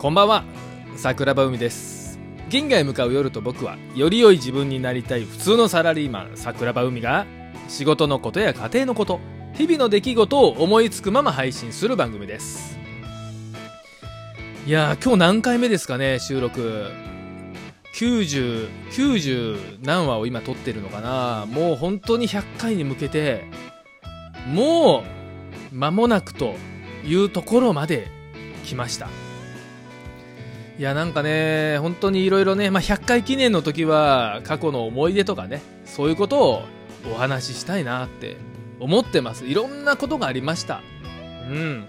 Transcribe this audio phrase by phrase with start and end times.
[0.00, 0.44] こんばんは。
[0.96, 2.18] 桜庭海です。
[2.48, 6.30] 銀河へ向かう夜と僕はより良い自分になりたい普通のサラリーマン。
[6.36, 7.26] 桜庭海が
[7.68, 9.20] 仕事のことや家庭のこと
[9.52, 12.78] 日々の出来事を思いつくまま配信する番組です。
[14.66, 16.86] いや今日何回目ですかね収録。
[17.94, 21.44] 90、90何話を今撮ってるのかな。
[21.44, 23.44] もう本当に100回に向けて、
[24.46, 25.04] も
[25.70, 26.54] う間もなくと
[27.04, 28.08] いうところまで
[28.64, 29.10] 来ました。
[30.80, 36.62] いや、なんかね、本当にいろいろね、まあ、100回記念の時は過去の思い出とかね、そういうことを
[37.12, 38.38] お話ししたいなって
[38.78, 39.44] 思ってます。
[39.44, 40.80] いろんなことがありました。
[41.50, 41.86] うん。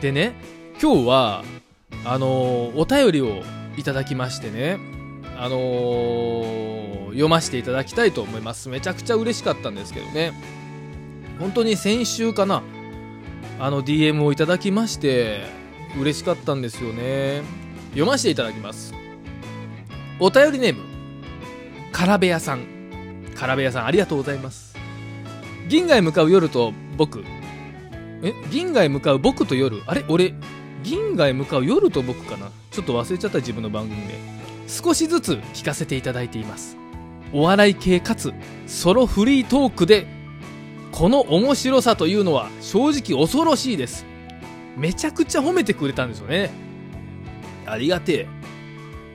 [0.00, 0.40] でね、
[0.80, 1.44] 今日は、
[2.06, 3.42] あの、お便りを
[3.76, 4.78] いただきましてね、
[5.36, 8.70] あのー、読ませていただきたいと思います。
[8.70, 10.32] めちゃくちゃ嬉しかったんですけどね。
[11.38, 12.62] 本当に先週かな、
[13.60, 15.57] あの DM をいただきまして、
[15.96, 17.42] 嬉しかったんですよね。
[17.90, 18.92] 読ませていただきます。
[20.20, 20.82] お便りネーム、
[21.92, 22.66] からべやさん。
[23.34, 24.76] からべやさん、ありがとうございます。
[25.68, 27.24] 銀河へ向かう夜と僕。
[28.22, 29.82] え銀河へ向かう僕と夜？
[29.86, 30.34] あれ俺、
[30.82, 32.50] 銀河へ向かう夜と僕かな？
[32.70, 34.14] ちょっと忘れちゃった自分の番組で
[34.68, 36.76] 少しずつ聞かせていただいています
[37.32, 38.32] お笑い系かつ
[38.68, 40.06] ソロフリートークで
[40.92, 44.06] この面白さというのは正直恐ろしいです
[44.78, 46.50] めちゃくちゃ褒めてくれたんですよね。
[47.66, 48.26] ありがてえ。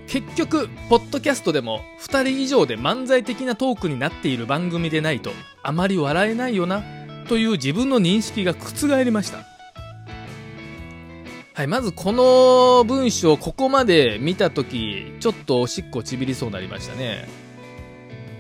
[0.08, 5.32] 結局ポッドキャストでも2人以上で漫才的なトークになっている番組でないと
[5.64, 6.84] あまり笑えないよな
[7.28, 9.40] という自分の認識が覆りました。
[11.56, 17.28] はい、まずこの文章、ここまで見たとき、ちょっとおしっこちびりそうになりましたね。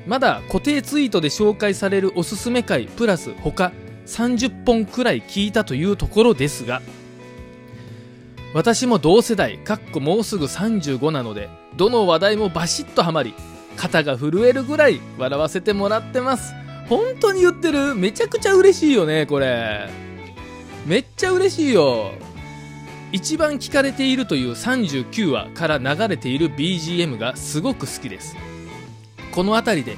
[0.07, 3.71] まだ固定ツイートで紹介されるおすすめ回プラス他
[4.07, 6.81] 30本くらい聞いたというところですが、
[8.53, 13.33] 私も同世代、かっこもうすぐ35なので、どの話題もバシッとハマり、
[13.77, 16.53] 肩が震えるぐらい笑わせてもらってます。
[16.87, 17.95] 本当に言ってる？
[17.95, 19.89] めちゃくちゃ嬉しいよね、これ。
[20.85, 22.11] めっちゃ嬉しいよ。
[23.13, 28.35] 一番聞かれているという39話から流れている BGM がすごく好きです
[29.31, 29.97] この辺りで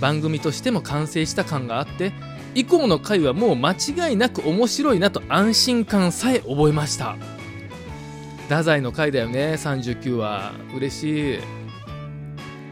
[0.00, 2.14] 番組としても完成した感があって
[2.54, 7.18] 以降の回はもう間違いなく面白いなと安心感さえ覚えました
[8.48, 9.54] 太宰の回だよね。
[9.54, 10.52] 39話。
[10.74, 11.38] 嬉しい。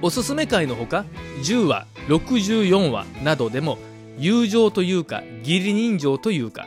[0.02, 1.04] おすすめ回のほか
[1.44, 3.78] 10話64話などでも
[4.18, 6.66] 友情というか義理人情というか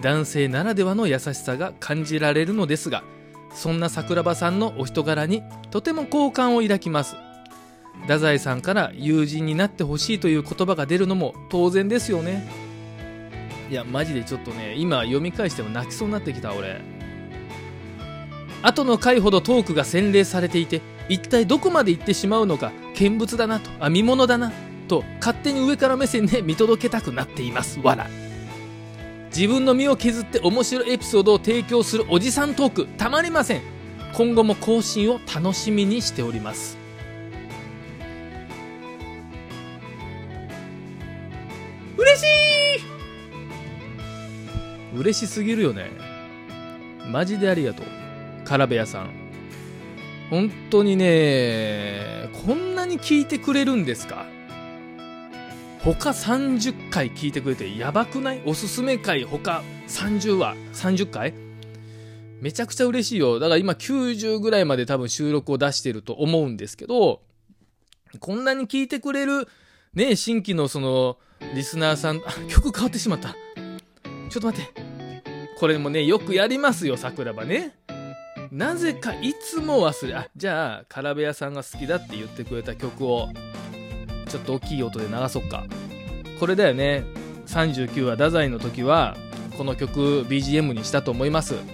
[0.00, 3.02] 男性ならではの優しさが感じられるのですが
[3.52, 5.42] そんな桜庭さんのお人柄に
[5.72, 7.16] とても好感を抱きます。
[8.02, 12.46] 太宰さんから友人になってほしいという言葉が出るのも当然ですよね。
[13.68, 16.95] いやマジでちょっとね今読み返しても泣きそうになってきた俺。
[18.66, 24.50] 後の回ほどトークが洗練されていて一体どこまで行ってしまうのか見物だなとあ見物だな
[24.88, 27.78] と勝手に上から目線で 見届けたくなっています。
[27.80, 28.08] わら
[29.34, 33.60] 自分の身を削って面白いエピソードを提供するおじさんトークたまりません。
[34.14, 36.78] 今後も更新を楽しみにしております。
[41.98, 42.24] 嬉し
[44.94, 44.98] い！
[44.98, 45.90] 嬉しすぎるよね。
[47.10, 48.05] マジでありがとう。
[48.46, 49.10] カ部屋さん
[50.30, 54.24] 本当にねこんなに聞いてくれるんですか？
[55.84, 58.42] 他30回聞いてくれてやばくない？
[58.46, 61.34] おすすめ回他30話30回？
[62.40, 63.38] めちゃくちゃ嬉しいよ。
[63.38, 67.22] だから今90ぐらいまで多分収録を出してると思うんですけど、
[68.20, 69.48] こんなに聞いてくれる、
[69.94, 71.16] ね、新規のその、
[71.54, 73.30] リスナーさん、あ、曲変わってしまった。
[74.28, 74.70] ちょっと待って。
[75.58, 77.74] これもね、よくやりますよ、桜庭ね。
[78.50, 83.28] なぜかいつも忘れ、あ、じゃあ、カラベ屋さんが好きだって言ってくれた曲を
[84.28, 85.64] ちょっと大きい音で流そっか。
[86.38, 87.04] これだよね。
[87.46, 89.16] 39話太宰の時は
[89.56, 91.54] この曲 BGM にしたと思います。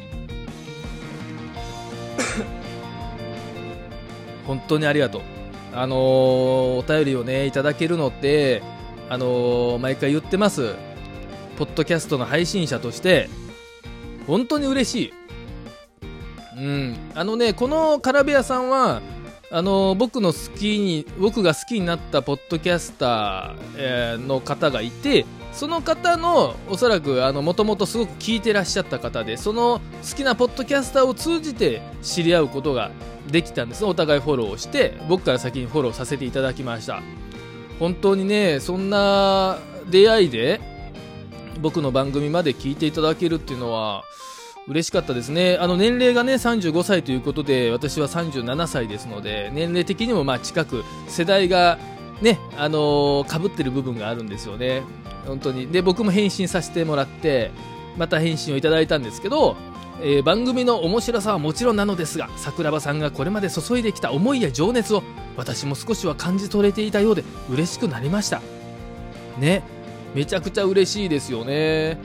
[4.46, 5.22] 本当にありがとう。
[5.74, 8.62] あのー、お便りをねいただけるのって
[9.08, 10.74] あのー、毎回言ってます。
[11.56, 13.28] ポッドキャストの配信者として
[14.26, 15.21] 本当に嬉しい。
[16.56, 16.96] うん。
[17.14, 19.00] あのねこのカラベアさんは
[19.50, 32.90] あの僕の好きに僕が好きになったポッドキャスター、えー、の方がいてその方のおそらくもともとすごく聞いてらっしゃった方でその好きなポッドキャスターを通じて知り合うことが
[33.30, 33.84] できたんです。
[33.84, 37.02] お互いフォローをして僕から先にフォローさせていただきました。
[37.78, 39.58] 本当にねそんな
[39.90, 40.60] 出会いで
[41.60, 44.04] 僕の番組まで聞いていただけるっていうのは
[44.68, 45.58] 嬉しかったですね。
[45.60, 51.78] あの、年齢がね、35歳ということで、私は37歳ですので、年齢的にもまあ近く、世代が
[52.20, 54.82] ね、あのー、被ってる部分があるんですよね。
[55.26, 55.66] 本当に。
[55.66, 57.50] で、僕も返信させてもらって、
[57.98, 59.56] また返信をいただいたんですけど、
[60.00, 65.02] えー、番組の面白さはもちろんなのですが、桜庭さんがこれまで注いできた思いや情熱を、
[65.36, 68.40] 私も少しは感じ取れていたようで、嬉しくなりました。
[69.38, 69.64] ね。
[70.14, 71.98] めちゃくちゃ嬉しいですよね。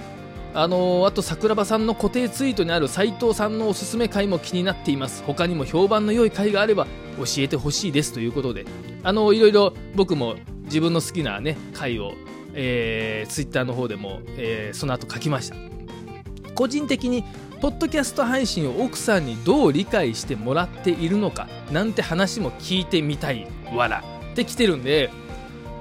[0.60, 5.22] あのー、あと桜庭さんの固定ツイートにある斉藤さんのおすすめ回も気になっています。
[5.22, 6.88] 他にも評判の良い回があれば
[7.20, 8.66] 教えてほしいですということで。
[9.04, 12.14] あのー、いろいろ僕も自分の好きなね回を、
[12.56, 15.56] えー、ツイッターの方でも、えー、その後書きました。
[16.56, 17.24] 個人的に
[17.62, 25.12] ポッドキャスト配信を奥さんにどう理解してもらっているのかなんて話も聞いてみたいわらって来てるんで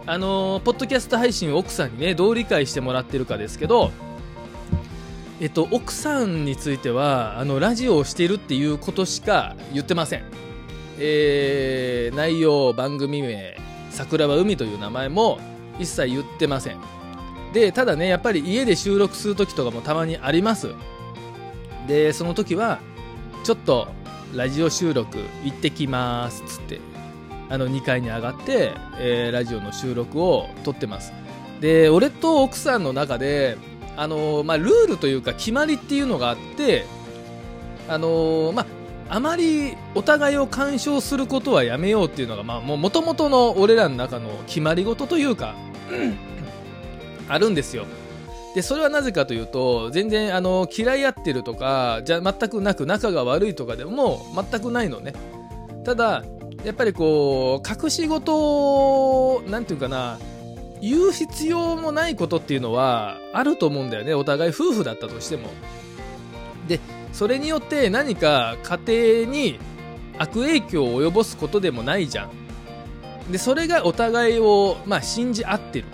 [0.04, 3.90] あのー、ポッドキャスト配信を奥さんにねどう理解してもらってるかですけど
[5.38, 10.22] えっと、奥さんについてはあのラジオをしているっていうことしか言ってません、
[10.98, 13.58] えー、内容番組名
[13.90, 15.38] 桜は海という名前も
[15.78, 16.78] 一切言ってません。
[17.52, 20.74] でただねやっぱり家で収録する時とかもたまにあります。
[21.86, 22.80] でその時は
[23.44, 23.88] ちょっと
[24.34, 26.80] ラジオ収録行ってきますっつって
[27.48, 31.12] あの2階に上がって、えー、ラジオの収録を撮ってます。
[31.60, 33.56] で俺と奥さんの中で
[33.96, 36.84] あのー、まあ、ルールというか決まりっていうのがあって、
[37.88, 38.66] あのー、まあ、
[39.08, 45.54] あまりお互いを干渉することはやめようっていうのが、まあ、もともとの俺らの中の決まり事というか、
[47.28, 47.86] あるんですよ。
[48.54, 55.12] で、それはなぜかというと、全然、あの、嫌い合ってるとか、じゃ全くなく仲が悪いとかでも全くないのね。
[55.84, 56.24] ただ、
[56.64, 60.18] やっぱりこう、隠し事なんていうかな、
[60.80, 64.14] 言う必要もないことっていうのはあると思うんだよね。
[64.14, 65.50] お互い夫婦だったとしても。
[66.68, 66.80] で
[67.12, 69.58] それによって何か家庭に
[70.18, 73.32] 悪影響を及ぼすことでもないじゃん。
[73.32, 75.86] でそれがお互いを、まあ、信じ合ってる。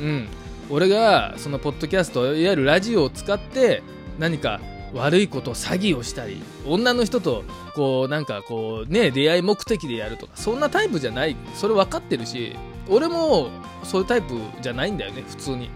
[0.00, 0.28] うん。
[0.70, 3.82] 俺がそのポッドキャストいわゆるラジオを使って
[4.18, 4.60] 何か
[4.94, 7.44] 悪いこと詐欺をしたり女の人と
[7.74, 11.36] こうなんかこうね出会い目的でやるとかそんなタイプじゃない。
[11.54, 12.56] それ分かってるし。
[12.88, 13.48] 俺も
[13.82, 15.70] そういうタイプじゃないんだよね普通に。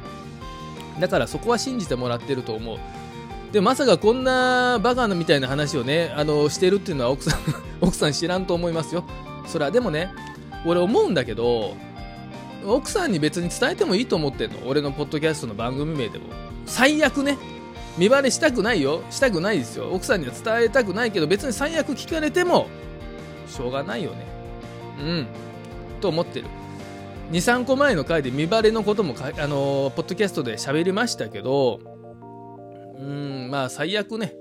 [1.00, 2.78] だからそこは信じてもらってると思う。
[3.52, 7.40] でまさかこんなバカなみたいな話をねあのしてるっていうのは奥さん
[7.80, 9.04] 奥さん知らんと思いますよ。
[9.46, 10.12] それはでもね
[10.66, 11.74] 俺思うんだけど
[12.66, 14.58] 奥さんに別に伝えてもいいと思ってんの。
[14.66, 16.24] 俺のポッドキャストの番組名でも。
[16.66, 17.38] 最悪ね。
[17.96, 19.02] 見バレしたくないよ。
[19.10, 19.90] したくないですよ。
[19.92, 22.68] 奥さんには伝えたくないけど別に最悪聞かれても
[23.48, 24.26] しょうがないよね。
[25.00, 25.26] うん。
[26.00, 26.46] と思ってる。
[27.30, 31.78] 23個前の回で見バレのこともあの、ポッドキャストで喋りましたけど
[32.98, 34.34] うんまあ最悪ね。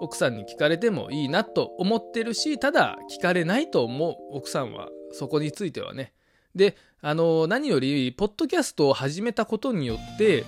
[0.00, 6.12] 奥さんに聞かれてもいいなと思ってるしただ聞かれないと思う奥さんはそこについてはね。
[6.56, 10.44] であの、何よりポッドキャストを始めたことによって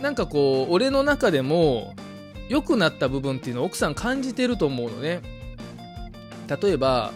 [0.00, 1.94] なんかこう俺の中でも
[2.48, 5.20] 良くなった部分っていうのを奥さん感じてると思うのね。
[6.48, 7.12] 例えば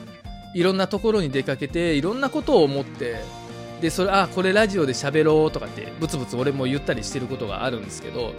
[0.57, 3.23] いろんなところに出かけていろんなことを思って
[3.81, 8.35] でそれあこれラジオで喋ろうとかってブツブツ俺も言ったりしてることがあるんですけど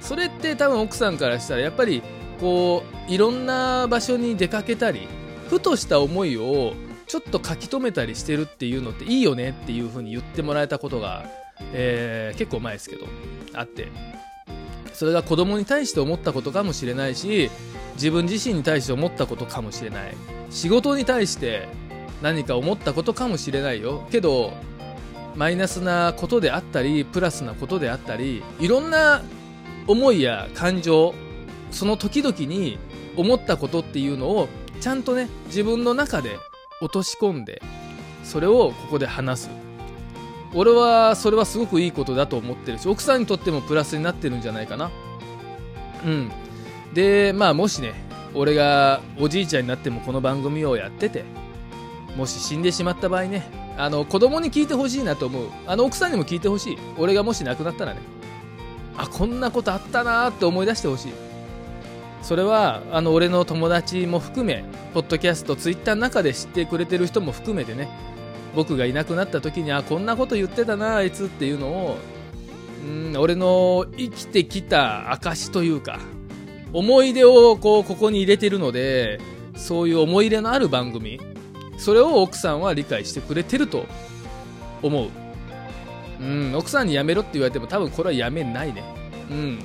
[0.00, 2.02] それって多分奥さんからしたらやっぱり
[2.40, 5.08] こういろんな場所に出かけたり
[5.48, 6.74] ふとした思いを
[7.06, 11.24] ちょっと書き留めたりしてるっていうのっていいよねっていう風に言ってもらえたことが、
[11.72, 13.06] えー、結構前ですけど
[13.54, 13.88] あって。
[14.92, 17.50] それが子供に対して思ったことかもしれないし
[17.94, 20.14] 自分自身に対して思ったことかもしれない。
[20.50, 21.66] 仕事に対して
[22.22, 24.06] 何か思ったことかもしれないよ。
[24.10, 24.52] けど
[25.36, 29.22] マイナスなことであったりプラスなことであったりいろんな
[29.86, 31.14] 思いや感情
[31.70, 32.78] その時々に
[33.16, 34.48] 思ったことっていうのを
[34.80, 36.38] ちゃんとね自分の中で
[36.80, 37.62] 落とし込んで
[38.24, 39.50] それをここで話す。
[40.54, 44.90] 俺はそれはすごくいいことだと思ってるし奥さんにとってもプラスになってるんじゃないかな。
[46.04, 46.30] うん。
[46.92, 47.94] でまあもしね
[48.34, 51.24] 俺がおじいちゃんになってもこの番組をやってて
[52.16, 55.48] もし死んでしまった場合ねあの子供に聞いてほしいなと思う。
[55.66, 56.78] あの奥さんにも聞いてほしい。
[56.98, 58.00] 俺がもし亡くなったらね。
[58.96, 61.12] あこんなことあったなって思い出してほしい。
[62.22, 64.64] それはあの俺の友達も含め
[64.94, 67.88] ポッドキャストツイッターの中で知ってくれてる人も含めてね。
[68.54, 71.98] 僕がいなくなった時にあこんなこと言ってたなあいつっていうのを
[72.84, 76.00] うん俺の生きてきた証というか
[76.72, 79.20] 思い出をこうここに入れてるので
[79.56, 81.20] そういう思い入れのある番組
[81.82, 83.86] それを奥さんは理解してくれてると
[84.82, 85.08] 思う。
[86.20, 88.84] うん、奥さんに辞めろって言われても多分これは辞めないね。
[89.30, 89.58] うん。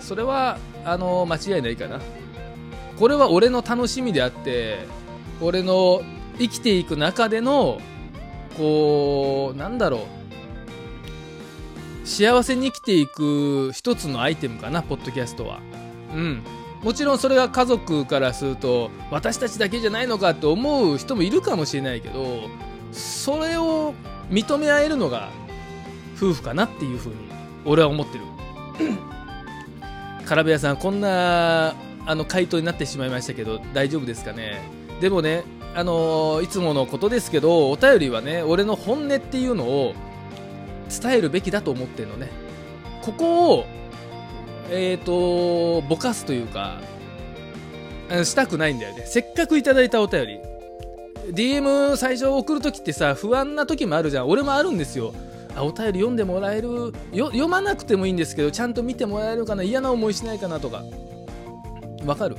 [0.00, 2.00] それはあの間違いないかな
[2.98, 4.80] これは俺の楽しみであって
[5.40, 6.02] 俺の
[6.38, 7.80] 生きていく中での
[8.56, 10.08] こうなんだろ
[12.04, 15.60] う幸せに生きていく一つのアイテムかなポッドキャストは
[16.14, 16.42] うん
[16.82, 22.48] もちろんそれが家族からすると私たちだけじゃないのかって思う人もいるかもしれないけど
[22.90, 23.94] それを
[24.30, 25.30] 認め合えるのが
[26.16, 27.16] 夫婦かなっていうふうに
[27.64, 28.24] 俺は思ってる。
[30.26, 31.74] カラベアさんこんな
[32.06, 34.60] あの回答になってしまいましたけど大丈夫ですかね？
[35.00, 39.94] でもねあのいつものことですけどお便りはね俺の本音っていうのを
[41.00, 42.30] 伝えるべきだと思ってるのね。
[43.02, 43.66] ここを
[44.74, 46.80] えっ、とぼかすというか
[48.24, 49.04] したくないんだよね。
[49.06, 50.40] せっかくいただいたお便り。
[51.32, 54.28] DM 最初送るときってさ不安な時もあるじゃん。
[54.28, 55.14] 俺もあるんですよ。
[55.54, 56.92] あお便り読んでもらえる？
[57.12, 59.62] よ読まなくてもいいんですけどちゃんと見てもらえるかな？
[59.62, 60.82] 嫌な思いしないかなとか。
[62.06, 62.36] わかる？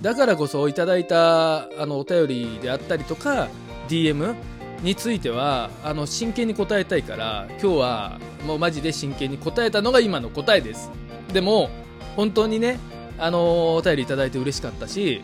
[0.00, 3.48] だからこそいただいたあのお便りであったりとか
[3.88, 4.34] DM
[4.82, 10.90] についてはあの真剣に答えたいから今日はもうマジで真剣に答えたのが今の答えです。
[11.32, 11.70] でも
[12.16, 12.78] 本当にね
[13.18, 15.22] あのお便りいただいて嬉しかったし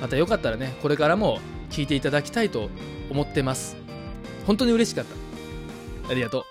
[0.00, 1.40] またよかったらねこれからも
[1.70, 2.70] 聞いていただきたいと
[3.10, 3.76] 思ってます。
[4.46, 6.10] 本当に嬉しかった。
[6.10, 6.44] ありがとう。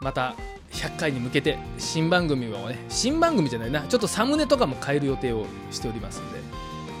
[0.00, 0.34] また
[0.70, 6.40] 100回に向けて新番組をね新番組じゃないなちょっとサムネとかも変える予定をしておりますので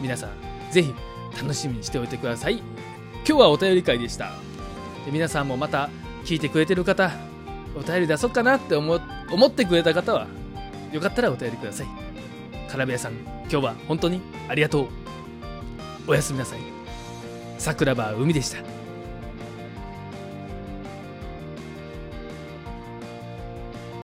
[0.02, 0.30] 皆さん
[0.70, 0.94] ぜひ
[1.40, 2.58] 楽しみにしておいてください。
[3.26, 4.32] 今日はお便り会でした。
[5.04, 5.90] で皆さんもまた
[6.24, 7.10] 聞いてくれてる方
[7.76, 8.96] お便り出そうかなって思
[9.30, 10.26] 思ってくれた方は
[10.92, 11.86] よかったらお便りください。
[12.68, 14.88] カラベアさん今日は本当にありがとう。
[16.06, 16.58] おやすみなさい。
[17.58, 18.79] 桜庭海でした。